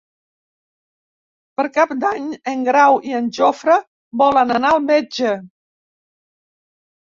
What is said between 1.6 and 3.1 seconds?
Cap d'Any en Grau